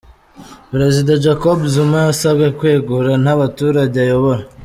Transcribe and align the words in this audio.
Perezida 0.71 1.11
Jacobu 1.25 1.63
Zuma 1.73 1.97
yasabwe 2.07 2.45
kwegura 2.57 3.11
nabaturage 3.23 3.97
ayobora 4.05 4.41